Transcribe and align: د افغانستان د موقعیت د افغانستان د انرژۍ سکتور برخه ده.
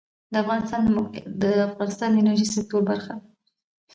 د 0.31 0.33
افغانستان 0.43 0.81
د 0.85 0.89
موقعیت 0.97 1.25
د 1.41 1.43
افغانستان 1.69 2.09
د 2.11 2.17
انرژۍ 2.21 2.47
سکتور 2.55 2.81
برخه 2.89 3.13
ده. 3.19 3.25